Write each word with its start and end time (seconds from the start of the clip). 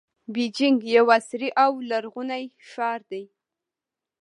بیجینګ 0.33 0.79
یو 0.95 1.05
عصري 1.17 1.49
او 1.63 1.71
لرغونی 1.89 2.43
ښار 2.69 2.99
دی. 3.11 3.23